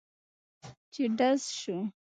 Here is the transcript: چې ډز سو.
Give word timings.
چې 0.93 1.03
ډز 1.17 1.41
سو. 1.59 1.75